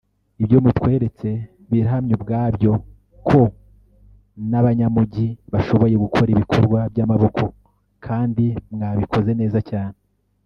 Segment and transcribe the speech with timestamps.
[0.41, 1.29] Ibyo mutweretse
[1.69, 2.71] birahamya ubwabyo
[3.27, 3.41] ko
[4.49, 7.43] n’abanyamujyi bashoboye gukora ibikorwa by’amaboko
[8.05, 9.97] kandi mwabikoze neza cyane